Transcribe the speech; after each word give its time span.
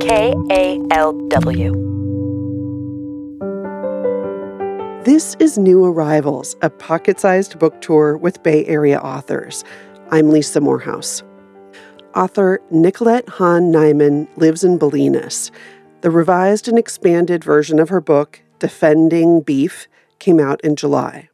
KALW. 0.00 1.74
This 5.04 5.36
is 5.38 5.58
New 5.58 5.84
Arrivals, 5.84 6.56
a 6.62 6.70
pocket 6.70 7.20
sized 7.20 7.58
book 7.58 7.78
tour 7.82 8.16
with 8.16 8.42
Bay 8.42 8.64
Area 8.64 8.98
authors. 8.98 9.62
I'm 10.10 10.30
Lisa 10.30 10.62
Morehouse. 10.62 11.22
Author 12.16 12.62
Nicolette 12.70 13.28
Hahn 13.28 13.70
Niman 13.70 14.26
lives 14.38 14.64
in 14.64 14.78
Bolinas. 14.78 15.50
The 16.00 16.10
revised 16.10 16.66
and 16.66 16.78
expanded 16.78 17.44
version 17.44 17.78
of 17.78 17.90
her 17.90 18.00
book, 18.00 18.40
Defending 18.58 19.42
Beef, 19.42 19.86
came 20.18 20.40
out 20.40 20.62
in 20.62 20.76
July. 20.76 21.28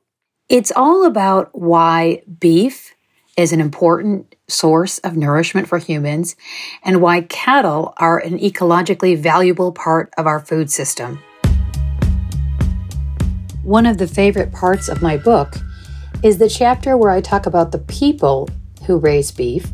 It's 0.48 0.72
all 0.74 1.04
about 1.04 1.50
why 1.52 2.22
beef 2.40 2.95
is 3.36 3.52
an 3.52 3.60
important 3.60 4.34
source 4.48 4.98
of 4.98 5.16
nourishment 5.16 5.68
for 5.68 5.78
humans 5.78 6.36
and 6.82 7.02
why 7.02 7.20
cattle 7.22 7.92
are 7.98 8.18
an 8.18 8.38
ecologically 8.38 9.16
valuable 9.16 9.72
part 9.72 10.12
of 10.16 10.26
our 10.26 10.40
food 10.40 10.70
system. 10.70 11.18
One 13.62 13.84
of 13.84 13.98
the 13.98 14.06
favorite 14.06 14.52
parts 14.52 14.88
of 14.88 15.02
my 15.02 15.16
book 15.16 15.56
is 16.22 16.38
the 16.38 16.48
chapter 16.48 16.96
where 16.96 17.10
I 17.10 17.20
talk 17.20 17.46
about 17.46 17.72
the 17.72 17.78
people 17.78 18.48
who 18.86 18.98
raise 18.98 19.30
beef 19.30 19.70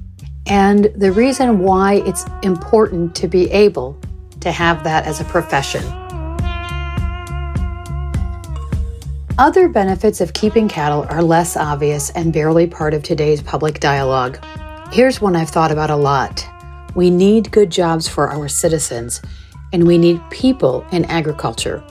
and 0.47 0.87
the 0.97 1.13
reason 1.13 1.61
why 1.61 1.95
it's 2.07 2.25
important 2.43 3.15
to 3.17 3.29
be 3.29 3.51
able 3.51 3.99
to 4.41 4.51
have 4.51 4.83
that 4.85 5.07
as 5.07 5.21
a 5.21 5.25
profession. 5.25 6.02
Other 9.39 9.67
benefits 9.67 10.21
of 10.21 10.35
keeping 10.35 10.69
cattle 10.69 11.07
are 11.09 11.23
less 11.23 11.57
obvious 11.57 12.11
and 12.11 12.35
barely 12.35 12.67
part 12.67 12.93
of 12.93 13.03
today's 13.03 13.41
public 13.41 13.81
dialogue. 13.81 14.39
Here's 14.93 15.23
one 15.23 15.35
I've 15.35 15.49
thought 15.49 15.73
about 15.73 15.89
a 15.89 15.97
lot. 15.97 16.47
We 16.95 17.09
need 17.09 17.51
good 17.51 17.71
jobs 17.71 18.07
for 18.07 18.29
our 18.29 18.47
citizens, 18.47 19.23
and 19.73 19.87
we 19.87 19.97
need 19.97 20.21
people 20.31 20.85
in 20.93 21.07
agriculture. 21.07 21.83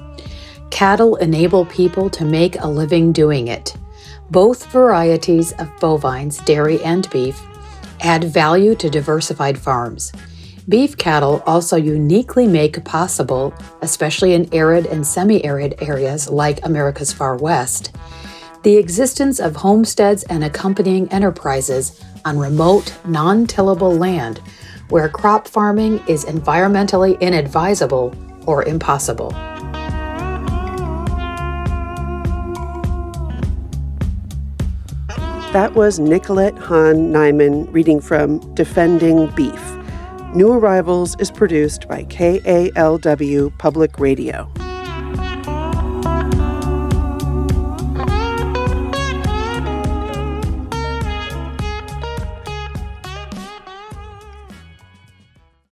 Cattle 0.69 1.15
enable 1.15 1.65
people 1.65 2.11
to 2.11 2.25
make 2.25 2.59
a 2.59 2.67
living 2.67 3.11
doing 3.11 3.47
it. 3.47 3.75
Both 4.29 4.71
varieties 4.71 5.51
of 5.53 5.67
bovines, 5.79 6.37
dairy, 6.39 6.81
and 6.83 7.09
beef 7.09 7.41
add 8.01 8.23
value 8.23 8.75
to 8.75 8.89
diversified 8.89 9.57
farms. 9.57 10.11
Beef 10.69 10.95
cattle 10.95 11.41
also 11.47 11.75
uniquely 11.75 12.47
make 12.47 12.83
possible, 12.85 13.53
especially 13.81 14.33
in 14.33 14.53
arid 14.53 14.85
and 14.85 15.05
semi 15.05 15.43
arid 15.43 15.75
areas 15.81 16.29
like 16.29 16.63
America's 16.63 17.11
Far 17.11 17.35
West, 17.37 17.95
the 18.61 18.77
existence 18.77 19.39
of 19.39 19.55
homesteads 19.55 20.23
and 20.23 20.43
accompanying 20.43 21.11
enterprises 21.11 21.99
on 22.25 22.37
remote, 22.37 22.95
non 23.05 23.47
tillable 23.47 23.97
land 23.97 24.39
where 24.89 25.09
crop 25.09 25.47
farming 25.47 26.03
is 26.07 26.25
environmentally 26.25 27.19
inadvisable 27.21 28.13
or 28.45 28.63
impossible. 28.65 29.29
That 35.53 35.73
was 35.73 35.97
Nicolette 35.97 36.57
Hahn 36.57 37.11
Niman 37.11 37.73
reading 37.73 37.99
from 37.99 38.39
Defending 38.53 39.27
Beef. 39.31 39.80
New 40.33 40.53
Arrivals 40.53 41.17
is 41.19 41.29
produced 41.29 41.89
by 41.89 42.05
KALW 42.05 43.57
Public 43.57 43.99
Radio. 43.99 44.49